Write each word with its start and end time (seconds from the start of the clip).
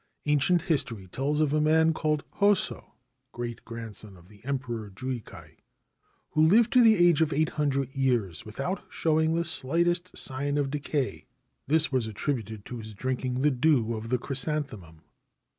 Ancient 0.25 0.63
history 0.63 1.05
tells 1.05 1.41
of 1.41 1.53
a 1.53 1.61
man 1.61 1.93
called 1.93 2.23
Hoso 2.39 2.85
(great 3.33 3.63
grandson 3.63 4.17
of 4.17 4.29
the 4.29 4.43
Emperor 4.43 4.89
Juikai) 4.89 5.57
who 6.31 6.41
lived 6.41 6.73
to 6.73 6.81
the 6.81 6.95
age 6.97 7.21
of 7.21 7.31
800 7.31 7.93
years 7.93 8.43
without 8.43 8.81
showing 8.89 9.35
the 9.35 9.45
slightest 9.45 10.17
sign 10.17 10.57
of 10.57 10.71
decay. 10.71 11.27
This 11.67 11.91
was 11.91 12.07
attributed 12.07 12.65
to 12.65 12.77
his 12.79 12.95
drinking 12.95 13.41
the 13.43 13.51
dew 13.51 13.93
of 13.93 14.09
the 14.09 14.17
chrysanthemum. 14.17 15.03